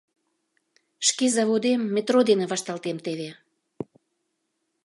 Шке 1.07 1.25
заводем 1.35 1.81
метро 1.95 2.19
дене 2.29 2.45
вашталтем 2.51 2.97
теве... 3.05 3.29